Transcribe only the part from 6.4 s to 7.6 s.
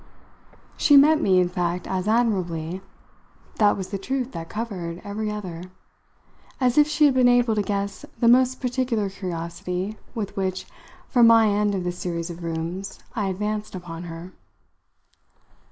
as if she had been able